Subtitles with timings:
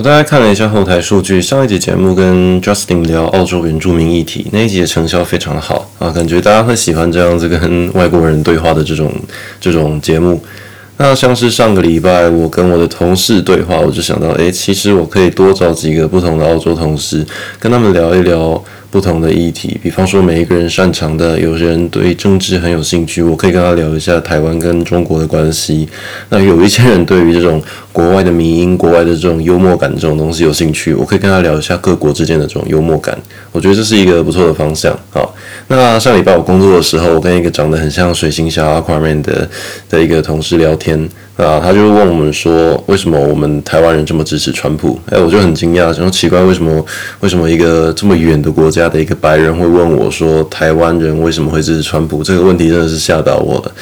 [0.00, 9.12] 我大概看了一下后台数据，上一集节目跟 Justin 聊澳洲原住民议题，那一集的成效非常好啊，感觉大家会喜欢这样子跟外国人对话的这种
[9.60, 10.42] 这种节目。
[11.02, 17.24] 那像是上个礼拜我跟我的同事对话，我就想到，诶，其实我可以多找几个不同的澳洲同事，
[17.58, 18.62] 跟他们聊一聊。
[18.92, 25.88] 不同的议题，比方说每一个人擅长的，有些人对政治很有兴趣，我可以跟他聊一下台湾跟中国的关系。
[26.28, 27.62] 那有一些人对于这种
[27.92, 33.16] 国外的民音、国外的这种幽默感这种东西有兴趣，我可以跟他聊一下各国之间的这种幽默感。
[33.52, 34.92] 我觉得这是一个不错的方向。
[35.12, 35.32] 好，
[35.72, 39.48] 那上礼拜我工作的时候，我跟一个长得很像水星侠 Aquaman 的
[39.88, 41.08] 的一个同事聊天。
[41.36, 44.98] 啊，他就问我们说，为什么我们台湾人这么支持川普？
[45.10, 46.84] 哎，我就很惊讶，然后奇怪，为什么
[47.20, 52.24] 为什么一个这么远的国家的一个白人会问我说，台湾人为什么会支持川普？
[52.24, 53.72] 这个问题真的是吓到我了。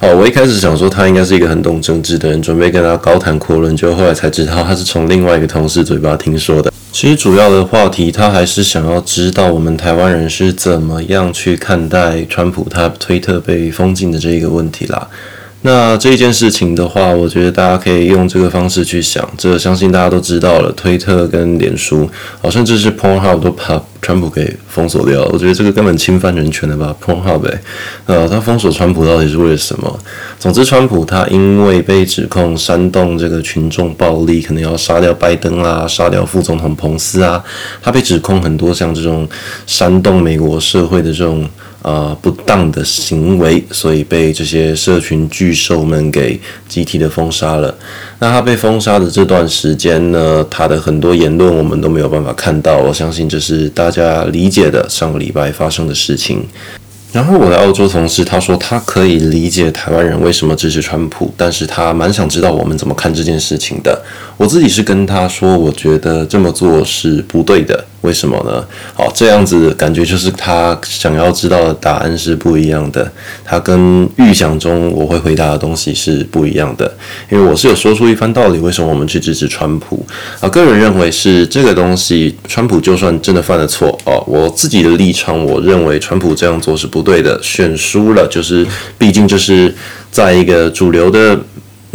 [0.00, 6.70] 哦，我一开始想说他应该是一个很懂政治的人，准备跟他高谈阔论，结果后来才知道他是从另外一个同事嘴巴听说的。
[6.90, 15.08] 其实主要的话题，他还是想要知道我们台湾人是怎么样去看待川普他推特被封禁的这一个问题啦。
[15.62, 22.08] 那这一件事情的话，我觉得大家可以用这个方式去想，这相信大家都知道了，推特跟脸书，
[22.40, 25.30] 哦，甚至是 Pornhub 都把川普给封锁掉了。
[25.32, 27.60] 我觉得这个根本侵犯人权的吧，Pornhub 呗，
[28.06, 29.98] 呃，他封锁川普到底是为了什么？
[30.38, 37.42] 总之，川普他因为被指控煽动这个群众暴力，可能要杀掉拜登啊，杀掉副总统彭斯啊，
[37.82, 39.28] 他被指控很多像这种
[39.66, 41.50] 煽动美国社会的这种。
[41.80, 47.72] 啊、呃，不当的行为，所以被这些社群巨兽们给集体的封杀了。
[48.18, 52.78] 那他被封杀的这段时间呢，他的很多言论我们都没有办法看到。
[52.78, 56.44] 我相信这是大家理解的上个礼拜发生的事情。
[57.10, 63.98] 然后我的澳洲同事他说，他可以理解台湾人为什么支持川普，但是他蛮想知道我们怎么看这件事情的。
[64.36, 67.82] 我自己是跟他说，我觉得这么做是不对的。
[68.02, 68.64] 为什么呢？
[68.94, 73.10] 好，这样子感觉就是他想要知道的答案是不一样的，
[73.44, 76.92] 他跟预想中我会回答的东西是不一样的。
[77.28, 80.06] 因为我是有说出一番道理，为什么我们去支持川普
[80.40, 80.48] 啊？
[80.48, 88.64] 个人认为是这个东西，川普就算真的犯了错哦，我自己的立场，我认为川普这样做是不对的，选输了就是，
[88.96, 89.74] 毕竟就是
[90.10, 91.38] 在一个主流的。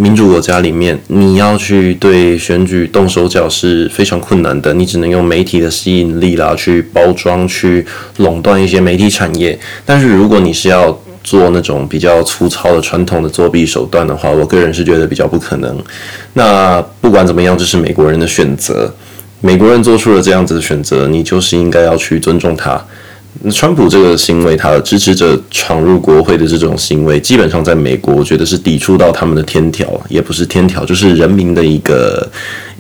[0.03, 4.73] 民主国家里面，你要去对选举动手脚是非常困难的。
[4.73, 7.85] 你只能用媒体的吸引力啦，去包装、去
[8.17, 9.57] 垄断一些媒体产业。
[9.85, 15.81] 但是，如果你是要做那种比较粗糙的传统的作弊手段的话，我个人是觉得比较不可能。
[16.33, 18.93] 那不管怎么样，这是美国人的选择。
[19.39, 22.85] 美国人做出了这样子的选择，你就是应该要去尊重他。
[23.51, 32.29] 川普这个行为，他的支持者闯入国会的这种行为，基本上在美国，我觉得是抵触到他们的天条，也不是天条，就是人民的一个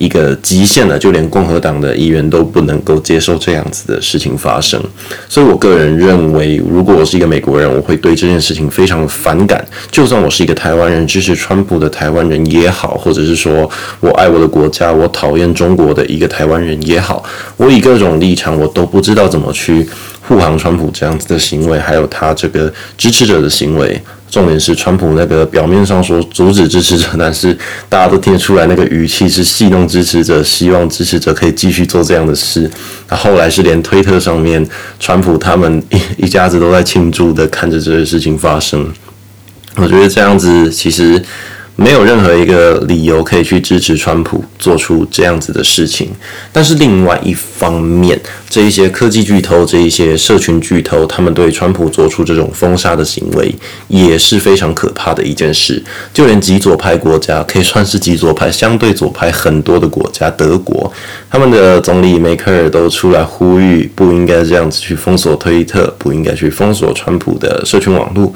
[0.03, 0.97] 一个极限了。
[0.97, 4.81] 就连共和党的议员都不能够接受这样子的事情发生。
[5.27, 9.65] 所以我个人认为，如果我是一个美国人，我会对这件事情非常反感。
[9.91, 13.69] 就算我是一个台湾人，支持川普的台湾人也好，或者是说
[13.99, 17.23] 我爱我的国家，我讨厌中国的一个台湾人也好，
[17.57, 19.87] 我以各种立场，我都不知道怎么去。
[20.25, 24.01] 护航川普这样子的行为，还有他这个支持者的行为，
[24.33, 27.55] 重点是川普那个表面上说阻止支持者，但是
[27.87, 32.67] 大家都听得出来那个语气是戏弄支持者，希望支持者可以继续做这样的事。
[33.09, 34.67] 那后来是连推特上面，
[34.99, 38.91] 川普他们一一家子都在庆祝的看着这些事情发生。
[39.75, 41.23] 我觉得这样子其实。
[41.75, 46.09] 没有任何一个理由可以去支持川普做出这样子的事情，
[46.51, 53.53] 但是另外一方面，这一些科技巨头、这一些社群巨头，他们对川普做出这种封杀的行为，
[53.87, 55.83] 也是非常可怕的一件事。
[56.13, 60.91] 就连极左派国家，可以算是极左派、相对左派很多的国家，德国，
[61.29, 68.31] 他们的总理梅克尔都出来呼吁，不应该这样子去封锁推特，不应该去封锁川普的社群网络。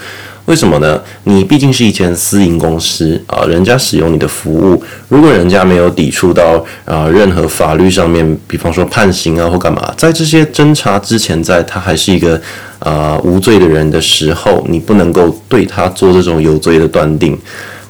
[0.47, 1.01] 为什么呢？
[1.25, 12.41] 你毕竟是一间私营公司啊，人家使用你的服务，如果人家没有抵触到啊任何法律上面，比方说判刑啊或干嘛，在这些侦查之前，在他还是一个
[12.79, 17.37] 啊无罪的人的时候，你不能够对他做这种有罪的断定。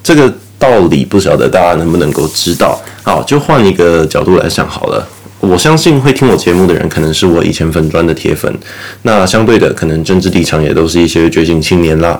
[0.01, 2.81] 这个道理不晓得大家能不能够知道？
[3.03, 5.07] 好，就换一个角度来想好了。
[5.39, 8.51] 我相信会听我节目的人，可能是我以前粉专的铁粉。
[9.03, 12.19] 那相对的，可能政治立场也都是一些觉醒青年啦。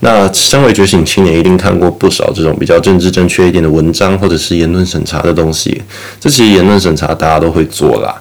[0.00, 5.80] 那身为觉醒青年，一定看过不少这种比较政治正确一点的文章，或者是言论审查的东西。
[6.20, 8.14] 这其实言论审查大家都会做啦。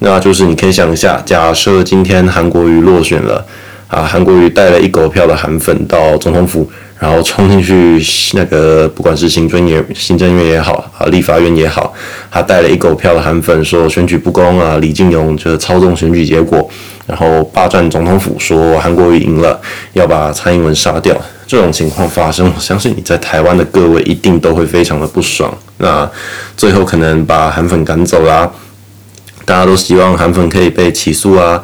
[0.00, 3.44] 那就是你可以想一下，假设今天韩国瑜落选了
[3.88, 6.70] 啊，韩国瑜带了一狗票的韩粉到总统府。
[6.98, 8.02] 然后冲进去
[8.34, 11.92] 那个不管是行政院、行政院也好啊，立法院也好，
[12.30, 16.68] 他带了一狗票的韩粉说选举不公啊，李进勇就是操纵选举结果，
[17.06, 19.60] 然后霸占总统府，说韩国瑜赢了，
[19.92, 21.14] 要把蔡英文杀掉。
[21.46, 25.52] 这种情况发生，我相信你在台湾的各位一定都会非常的不爽。
[25.78, 26.10] 那
[26.56, 28.50] 最后可能把韩粉赶走啦，
[29.44, 31.62] 大家都希望韩粉可以被起诉啊。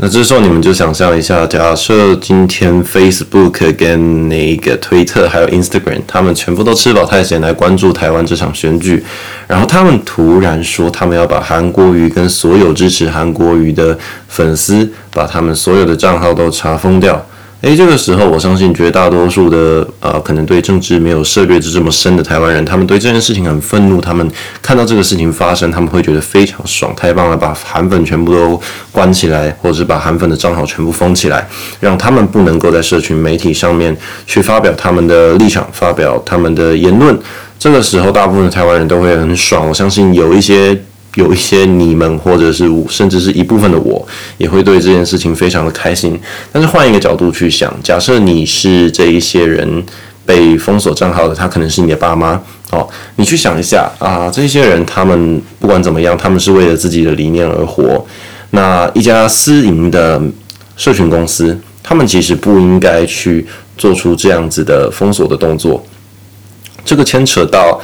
[0.00, 9.02] 那这时候你们就想象一下，假设今天 Facebook 跟那个推特还有 Instagram，他们全部都吃饱太闲来关注台湾这场选举，
[9.48, 13.98] 然后他们突然说他们要把韩国瑜跟所有支持韩国瑜的
[14.28, 17.26] 粉丝，把他们所有的账号都查封掉。
[17.60, 24.00] 诶，这个时候，我相信绝大多数的、呃，可能对政治没有涉猎这么深的台湾人，他们对这件事情很愤怒。
[24.00, 24.30] 他们
[24.62, 28.60] 看到这个事情发生，他们会觉得非常爽，太棒了，把韩粉全部都
[28.92, 31.48] 关起来，或者是把韩粉的账号全部封起来，
[31.80, 33.94] 让他们不能够在社群媒体上面
[34.24, 37.18] 去发表他们的立场，发表他们的言论。
[37.58, 39.66] 这个时候，大部分的台湾人都会很爽。
[39.66, 40.80] 我相信有一些。
[41.14, 44.06] 有一些你们，或者是，甚至是一部分的我，
[44.36, 46.18] 也会对这件事情非常的开心。
[46.52, 49.84] 但是换一个角度去想，假设你是这一些人
[50.24, 52.40] 被封锁账号的，他可能是你的爸妈
[52.70, 52.88] 哦。
[53.16, 58.06] 你去想一下啊，这些人他们不管怎么样，他们是为了自己的理念而活。
[58.50, 60.22] 那一家私营的
[60.76, 63.46] 社群公司，他们其实不应该去
[63.76, 65.84] 做出这样子的封锁的动作。
[66.84, 67.80] 这个牵扯到。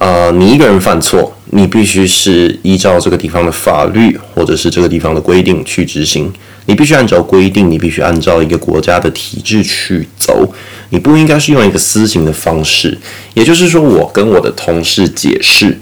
[0.00, 6.32] 呃，你一个人犯错，你必须是依照这个地方的法律或者是这个地方的规定去执行。
[6.66, 10.46] 你必须按照规定，你必须按照一个国家的体制去走。
[10.90, 12.96] 你不应该是用一个私刑的方式。
[13.32, 15.78] 也就是说，我跟我的同事解释，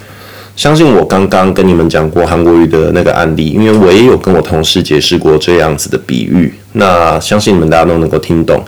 [0.54, 6.54] 相信我刚刚跟你们讲过韩国瑜的那个案例，因为我也有跟我同事解释过这样子的比喻。
[6.74, 8.64] 那相信你们大家都能够听懂。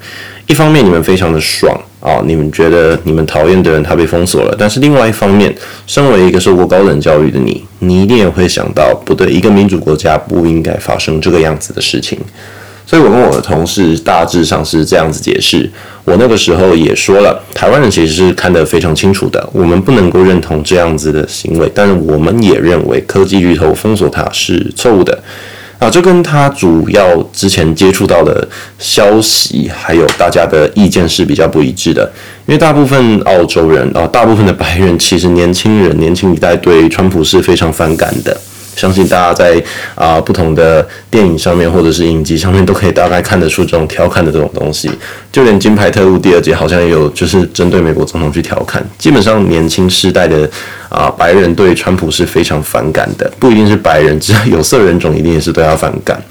[0.48, 1.80] 一方面，你们非常的爽。
[2.00, 5.54] 啊，你们觉得你们讨厌的人他被封锁了，但是另外一方面，
[5.86, 12.18] 身为一个受过高等教育的你，你一定也会想到，不对，一个民主国家不应该发生这个样子的事情。
[12.86, 15.70] 所以我跟我的同事大致上是这样子解释。
[16.04, 25.22] 我那个时候也说了，台湾人其实是看得非常清楚的，我们不能够认同这样子的行为，但是我们也认为科技巨头封锁它是错误的。
[25.78, 28.46] 啊，这跟他主要之前接触到的
[28.78, 32.02] 消息，还有大家的意见是比较不一致的。
[32.46, 38.36] 因为大部分澳洲人啊，大部分的白人，其实年轻人、年轻一代对川普是非常反感的。
[38.78, 39.60] 相信大家在
[39.96, 44.88] 啊、不同的电影上面或者是影集上面都可以大概看得出这种调侃的这种东西，
[45.32, 48.80] 就连《金牌特务》第二集好像也有就是针对美国总统去调侃。
[48.96, 50.48] 基本上年轻世代的
[50.88, 56.22] 啊、白人对川普是非常反感的，不一定是白人，只要有色人种一定也是对他反感。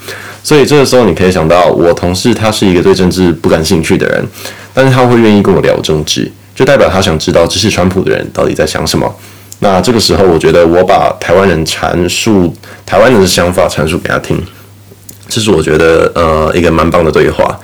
[0.42, 4.26] 所以这个时候你可以想到，我同事他是一个对政治不感兴趣的人，
[4.74, 9.14] 但是他会愿意跟我聊政治，就代表他想知道支持川普的人到底在想什么。
[9.60, 12.54] 那这个时候，我觉得我把台湾人阐述
[12.86, 14.40] 台湾人的想法阐述给他听，
[15.28, 17.60] 这是我觉得呃一个蛮棒的对话。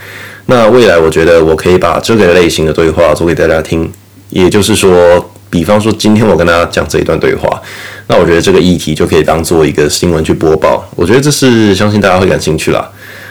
[0.47, 3.89] 那未来我觉得我可以把这个类型的对话做给大家听，
[4.29, 7.61] 也就是说，比方说今天我跟大家讲这一段对话，
[8.07, 10.83] 那我觉得这个议题就可以当做一个新闻去播报。
[10.95, 12.89] 我觉得这是相信大家会感兴趣啦。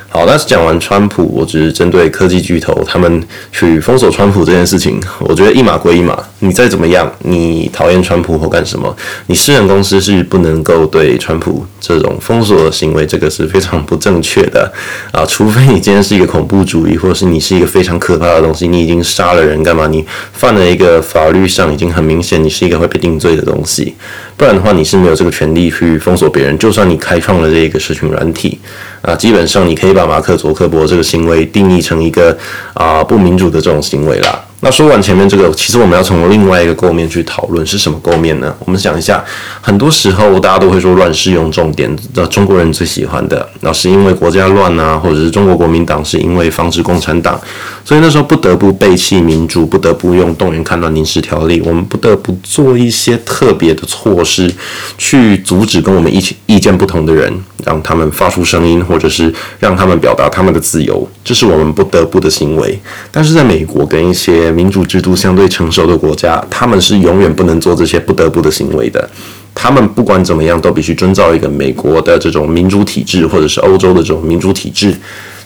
[0.09, 6.23] 好，那是讲完川普，我只是针对科技巨头他们去封锁川普这件事情，我觉得一码归一码。
[6.44, 8.94] 你再怎么样，你讨厌川普或干什么，
[9.26, 14.70] 你私人公司是不能够对川普这种封锁的行为，这个是非常不正确的
[15.12, 15.25] 啊！
[15.25, 19.87] 除非你今天是一个恐怖主义，或者是你是一个非常可怕的东西，你已经杀了人干嘛？
[19.87, 23.94] 你犯了一个法律上已经很明显，你是一个会被定罪的东西。
[24.37, 26.58] 不然的话，你是没有这个权利去封锁别人。
[26.58, 28.58] 就算你开创了这一个社群软体
[29.00, 32.37] 啊，基本上你可以把马克·佐克伯这个行为定义成一个
[32.75, 34.44] 啊不民主的这种行为啦。
[34.64, 38.54] 那说完前面这个，其实我们要从另外一个构面去讨论是什么构面呢？
[38.61, 39.23] 我们想一下，
[39.61, 47.40] 很多时候大家都会说乱世用重点，那中国人最喜欢的，那是因为国家乱啊，或者是中国国民党是因为防止共产党，
[47.84, 54.52] 所以那时候不得不背弃民主，不得不用动员戡乱临时条例，我们不得不做一些特别的措施，
[54.96, 57.32] 去阻止跟我们一起意见不同的人，
[57.64, 62.78] 让他们发出声音，或者是让他们表达他们的自由，这是我们不得不的行为。
[63.10, 69.10] 但是在美国跟一些民主制度相对成熟的国家，他们是永远不能做这些不得不的行为的。
[69.54, 74.96] 他们不管怎么样，都必须遵照一个美国的这种民主体制，或者是欧洲的这种民主体制。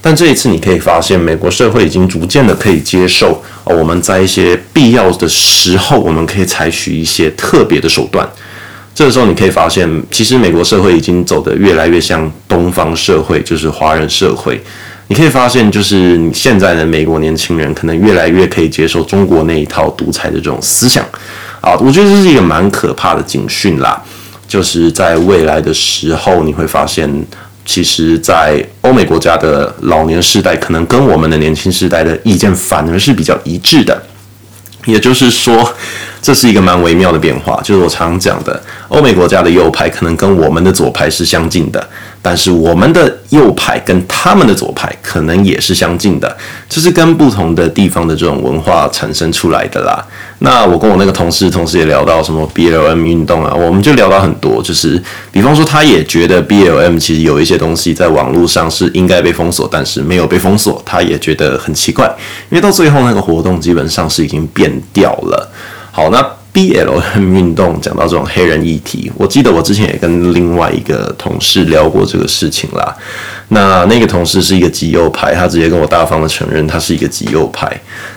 [0.06, 8.24] 但这一次，你可以发现，美国社会已经逐渐的可以接受，哦，我们在一些必要的时候，我们可以采取一些特别的手段。
[8.94, 14.62] 这个时候，你可以发现，其实美国社会已经走得越来越像东方社会，就是华人社会。
[15.08, 21.04] 你可以发现，就是你现在的美国年轻人可能越来越可以接受中国那一套独裁的这种思想
[21.60, 24.00] 啊，我觉得这是一个蛮可怕的警讯啦。
[24.46, 27.10] 就是在未来的时候，你会发现，
[27.66, 34.00] 其实，在欧美国家的老年世代，可能跟我们的年轻世代的意见反而是比较一致的。
[34.84, 35.68] 也就是说，
[36.22, 37.60] 这是一个蛮微妙的变化。
[37.64, 41.88] 就是我常讲的，欧美国家的右派可能跟我们的左派是相近的。
[42.22, 46.36] 但是我们的右派跟他们的左派可能也是相近的，
[46.68, 50.04] 这是跟不同的地方的这种文化产生出来的啦。
[50.40, 55.02] 那我跟我那个同事，同时也聊到什么 BLM 运动啊，我们就聊到很多，就是
[55.32, 62.06] 比方说他也觉得 BLM 其实有一些东西在网络上是应该被封锁，但是没有被封锁，他也觉得很奇怪，
[62.50, 65.50] 因为到最后那个活动基本上是已经变掉了。
[65.90, 66.24] 好，那。
[66.56, 72.96] BLM 运动讲到这种黑人议题，我记得我之前也跟另外一个同事聊过这个事情啦。
[73.48, 77.66] 那那个同事是一个极右派，他直接跟我大方的承认他是一个极右派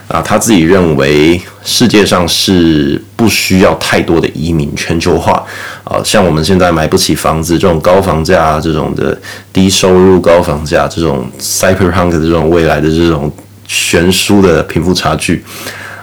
[0.08, 0.22] 啊。
[0.22, 5.46] 他自己认为世界上是不需要太多的移民，全球化
[5.84, 9.16] 啊，像我们现在买不起房子这种高房价，这种的
[9.54, 13.32] 低收入高房价，这种 cyberpunk 的这种未来的这种
[13.68, 15.44] 悬殊的贫富差距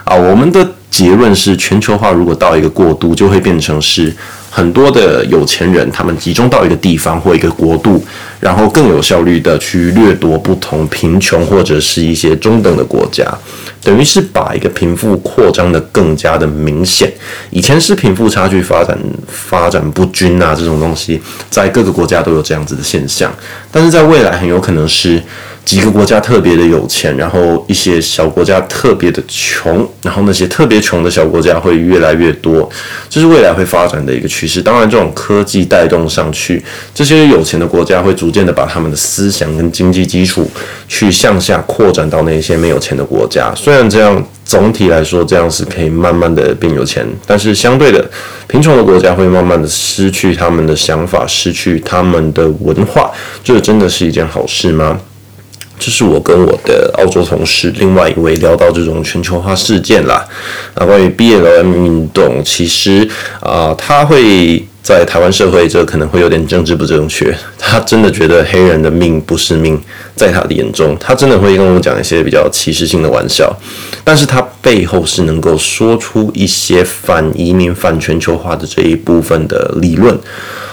[0.03, 0.67] 啊，我们的。
[0.89, 4.11] 结论是，全球化如果到一个过渡，就会变成是
[4.57, 8.03] 很多的有钱人，他们集中到一个地方或一个国度，
[8.39, 13.23] 然后更有效率的去掠夺不同贫穷或者是一些中等的国家，
[13.83, 17.13] 等于是把一个贫富扩张的更加的明显。
[17.51, 18.97] 以前是贫富差距发展
[19.27, 21.21] 发展不均啊，这种东西
[21.51, 23.31] 在各个国家都有这样子的现象，
[23.71, 25.21] 但是在未来很有可能是。
[25.67, 32.67] 几个国家特别的有钱，然后一些小国家特别的穷，然后那些特别穷的小国家会越来越多，
[33.09, 34.61] 这是未来会发展的一个趋势。
[34.61, 36.63] 当然，这种科技带动上去，
[36.95, 40.49] 这些有钱的国家会逐渐的把他们的思想跟经济基础
[40.87, 43.53] 去向下扩展到那些没有钱的国家。
[43.53, 48.09] 虽然这样总体来说这样是可以慢慢的变有钱，但是相对的，
[48.47, 53.11] 贫穷的国家会慢慢的失去他们的想法，失去他们的文化，
[53.43, 54.97] 这真的是一件好事吗？
[55.79, 60.25] 这是我跟我的澳洲同事另外一位聊到这种全球化事件啦。
[60.75, 63.07] 那关于 BLM 运动，其实
[63.39, 67.35] 啊、他会在台湾社会，这可能会有点政治不正确。
[67.57, 69.79] 他真的觉得黑人的命不是命，
[70.15, 73.53] 在他的眼中，他真的会跟我讲一些比较歧视性的玩笑。
[74.03, 80.17] 但是他背后是能够说出一些反移民、反全球化的这一部分的理论。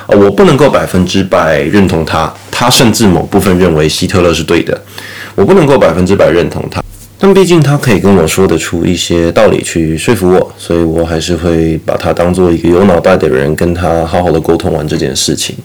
[0.07, 2.33] 啊，我不能够百分之百认同他。
[2.51, 4.81] 他甚至某部分认为希特勒是对的，
[5.35, 6.83] 我不能够百分之百认同他，
[7.19, 15.57] 但毕竟他可以跟我说得出一些道理去说服我，所以我还是会把他当做一个有脑袋的人，跟他好好的沟通完这件事情。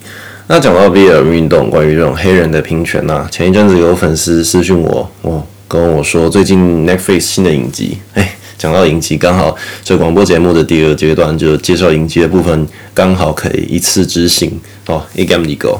[0.47, 15.79] 那讲到 BL 运动，关于这种黑人的平权呐，前一阵子有粉丝私讯我，哦跟我说最近 Netflix 新的影集，哎，讲到影集，刚好这广播节目的第二阶段就介绍影集的部分，刚好可以一次执行哦，一 game 一 go。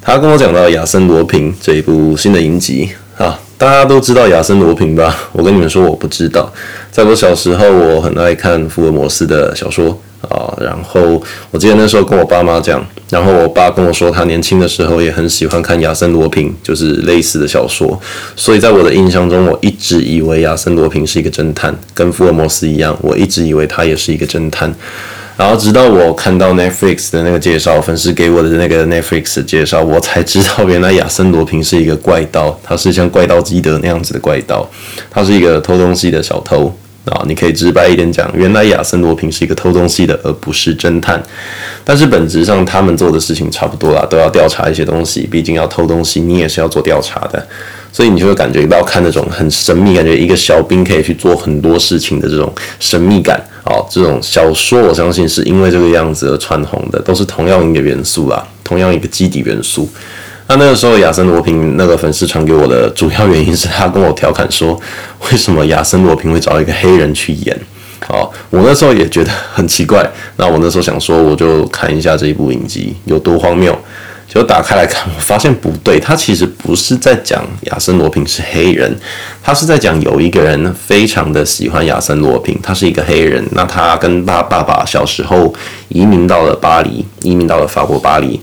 [0.00, 5.14] 他跟我讲到亚森罗平这一部新的影集啊，大家都知道亚森罗平吧？
[5.32, 6.50] 我跟你们说，我不知道。
[6.90, 10.52] 在我小时候，我很爱看福尔摩斯的小说啊。
[10.60, 18.00] 然后我记得那时候跟我爸妈讲，然后我爸跟我说，他年轻的时候也很喜欢看亚森罗平，就是类似的小说。
[18.34, 24.74] 所以在我的印象中，我一直以为亚森罗平是一个侦探，跟福尔摩斯一样，我一直以为他也是一个侦探。
[25.36, 34.66] 然后直到我看到 Netflix 的那个介绍，粉丝给我的那个 Netflix 介绍，我才知道原来亚森罗平是一个怪盗，他是像怪盗基德那样子的怪盗，
[35.10, 36.74] 他是一个偷东西的小偷
[37.06, 37.24] 啊。
[37.26, 41.22] 你可以直白一点讲，原来亚森罗平是一个偷东西的，而不是侦探。
[41.84, 47.46] 但是本质上他们做的事情差不多啦，都要调查一些东西，毕竟要偷东西，你也是要做调查的。
[47.92, 53.42] 所以你就会感觉到看那种很神秘，感觉一个小兵可以去做很多事情的这种神秘感。
[53.64, 59.88] 哦，这种小说我相信是因为这个样子而窜红的，都是同样一个元素啦，同样一个基底元素。
[60.48, 64.80] 那那个时候亚森罗平那个粉丝传给我的主要原因是他跟我调侃说，
[65.30, 67.58] 为什么亚森罗平会找一个黑人去演？
[68.06, 70.08] 好， 我那时候也觉得很奇怪。
[70.36, 73.76] 那我那时候想说，我就看一下这一部影集有多荒谬。
[74.28, 78.94] 就打开来看，我发现不对，他其实不是在讲亚森罗平是黑人，
[79.40, 85.54] 他是在讲有一个人非常的喜欢亚森罗平，他是一个黑人，那他跟他爸爸小时候
[85.88, 88.38] 移民到了巴黎，移民到了法国巴黎，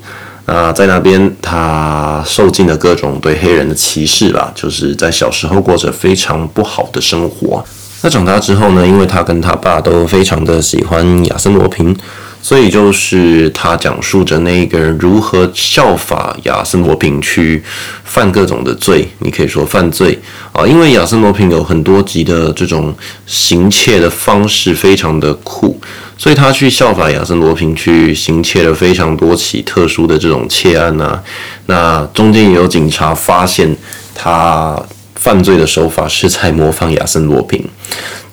[0.53, 7.65] 那在那边他受尽了各种对黑人的歧视啦，就是在小时候过着非常不好的生活。
[8.03, 11.97] 那长大之后呢，因为他跟他爸都非常的喜欢亚森罗平。
[12.43, 17.63] 所以就是他讲述着那一个人如何效法亚森罗平去
[18.03, 20.19] 犯各种的罪，你可以说犯罪
[20.51, 22.93] 啊，因为亚森罗平有很多集的这种
[23.25, 25.79] 行窃的方式非常的酷，
[26.17, 31.23] 所以他去效法亚森罗平去行窃了非常多起特殊的这种窃案啊。
[31.67, 33.73] 那中间也有警察发现
[34.13, 34.77] 他
[35.15, 37.65] 犯罪的手法是在模仿亚森罗平。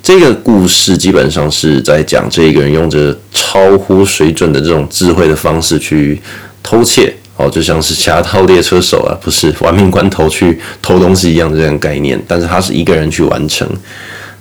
[0.03, 6.21] 这个故事基本上是在讲这个人用着超乎水准的这种智慧的方式去
[6.63, 12.21] 偷窃，哦，就像是侠盗猎车手啊，不是玩命关头去偷东西一样的这样概念。
[12.27, 13.69] 但是他是一个人去完成。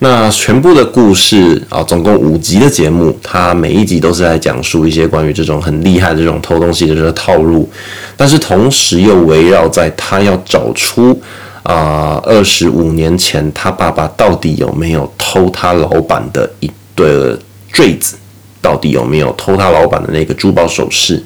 [0.02, 7.70] 那全部的故事啊，总共五集的节目，它每一集都是在讲述一些关于这种很厉害的这种偷东西的这个套路，
[8.16, 11.22] 但是同时又围绕在他要找出。
[11.70, 17.38] 啊，二十五年前，他爸爸到底有没有偷他老板的一对
[17.72, 18.18] 坠子？
[18.60, 21.24] 到底有没有偷他老板的那个珠宝首饰？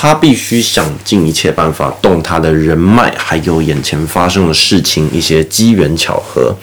[0.00, 6.54] 他必须想尽一切办法动他的人脉，还有眼前发生的事情，一些机缘巧合，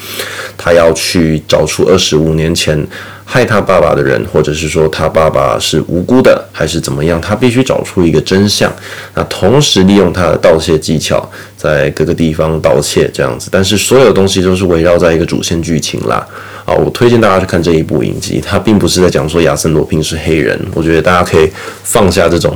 [0.57, 2.87] 他要去找出二十五年前。
[3.27, 7.19] 害他爸爸的人，或者是说他爸爸是无辜的，还是怎么样？
[7.19, 8.71] 他必须找出一个真相。
[9.15, 11.27] 那同时利用他的盗窃技巧，
[11.57, 13.49] 在各个地方盗窃这样子。
[13.51, 16.23] 但是所有东西都是围绕在一个主线剧情啦。
[16.65, 18.39] 啊，我推荐大家去看这一部影集。
[18.39, 20.59] 它并不是在讲说亚森罗宾是黑人。
[20.75, 21.49] 我觉得大家可以
[21.83, 22.55] 放下这种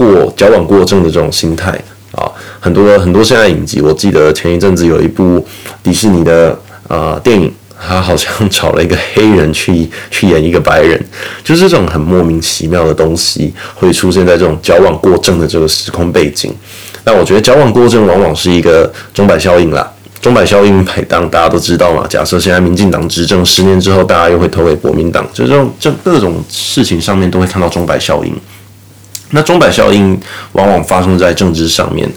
[0.00, 1.70] 过矫枉过正的这种心态
[2.12, 2.24] 啊。
[2.58, 5.44] 很多很多现在影集，我记得前一阵子有一部
[5.82, 6.50] 迪士尼的
[6.88, 7.52] 啊、呃、电影。
[7.82, 11.02] 他好像 找了一个黑人去去演一个白人，
[11.42, 16.54] 就是这种很莫名其妙的东西会出现在这种矫枉过正的这个时空背景。
[17.04, 19.90] 那我觉得矫枉过正往往是一个钟摆效应啦。
[20.20, 22.06] 钟摆效应摆荡大家都知道嘛。
[22.06, 28.38] 假设现在民进党执政十年之后，大家又会投给国民党，就这种这各种事情上面都会看到钟摆效应。
[29.32, 30.18] 那钟摆效应
[30.52, 32.08] 往往发生在政治上面，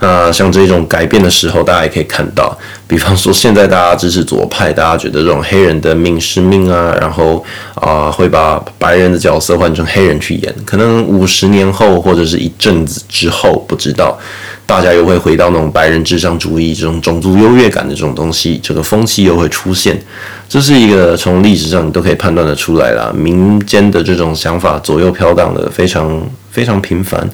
[0.00, 2.56] 那，像这种改变的时候，大家也可以看到，
[2.86, 7.44] 比方说现在大家支持左派，大家觉得这种黑人的命是命啊，然后
[7.74, 14.18] 啊会把白人的角色换成黑人去演，可能五十年后或者是一阵子之后，不知道。
[14.66, 19.98] 大家又会回到那种白人至上主义这种种族优越感的这种东西，这个风气又会出现。
[20.46, 26.22] 这是一个从历史上你都可以判断得出来啦，民间的这种想法左右飘荡的非常
[26.58, 27.24] 非常频繁。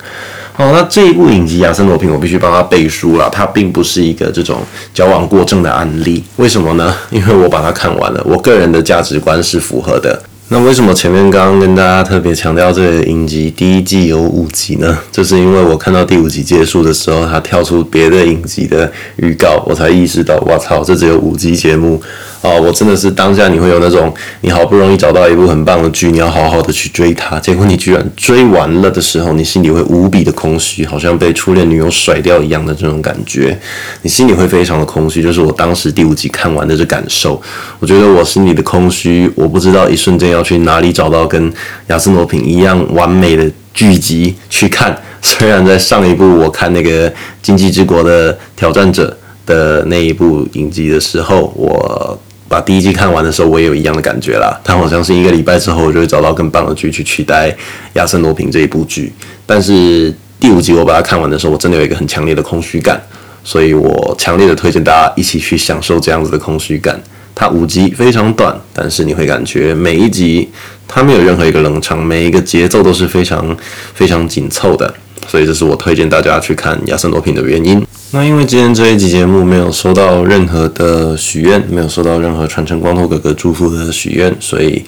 [0.53, 4.61] 好，那这一部影集《亚森罗平》，我必须帮他背书了，他并不是一个这种
[4.93, 6.23] 矫枉过正的案例。
[6.37, 6.95] 为什么呢？
[7.09, 10.23] 因为我把它看完了，我个人的价值观是符合的。
[10.55, 14.97] 那为什么前面刚刚跟大家特别强调这个影集第一季有五集呢？
[15.11, 22.01] 就是因为我看到第五集结束的时候，它跳出别的影集的预告，我才意识到，哇操，这只有五集节目。
[22.41, 24.13] 啊，我真的是当下你会有那种，
[24.43, 33.59] 你好不容易找到一部很棒的剧，你要好好的去追它，结果你居然追完了的时候，你心里会无比的空虚，好像被初恋女友甩掉一样的这种感觉，
[34.03, 35.23] 你心里会非常的空虚。
[35.23, 37.41] 就是我当时第五集看完的这感受，
[37.81, 41.53] 我觉得我心里的空虚，我不知道一瞬间要去哪里找到跟
[41.89, 44.97] 亚森罗平一样完美的剧集去看。
[45.21, 47.11] 虽然在上一部我看那个
[47.43, 49.17] 《今际之国的挑战者》
[49.49, 52.17] 的那一部影集的时候，我。
[52.47, 54.61] 把第一季看完的时候，我也有一样的感觉啦。
[54.63, 57.51] 它好像是一个礼拜之后，我就会找到更棒的剧去取代
[57.95, 59.13] 《亚森罗平》这一部剧。
[59.45, 63.01] 但是第五集我把它看完的时候，我真的有一个很强烈的空虚感，
[63.43, 67.01] 所以我强烈的推荐大家一起去享受这样子的空虚感。
[67.35, 70.49] 它五集非常短，但是你会感觉每一集
[70.87, 73.57] 它没有任何一个冷场，每一个节奏都是非常
[73.95, 74.93] 非常紧凑的。
[75.27, 77.85] 所以这是我推荐大家去看《亚森罗苹》的原因。
[78.11, 84.85] 那因为今天这一集节目没有收到任何的许愿，没有收到任何传承光头哥哥祝福的许愿，所以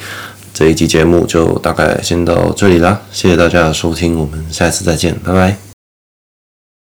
[0.53, 3.01] 这一集节目就大概先到这里啦。
[3.11, 5.66] 谢谢大家的收听，我们下次再见，拜拜。